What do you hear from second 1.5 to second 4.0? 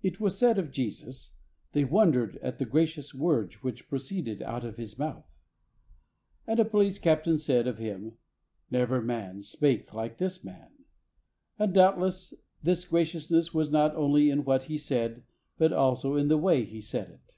"They won dered at the gracious words which